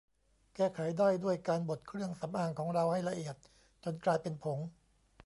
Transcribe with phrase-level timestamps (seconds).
[0.55, 3.35] แก้ไขได้ด้วยการบดเครื่องสำอางของเราให้ละเอียด
[3.83, 4.59] จนกลายเป็นผง